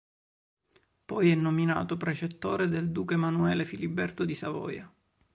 [1.05, 4.91] Poi è nominato precettore del duca Emanuele Filiberto di Savoia.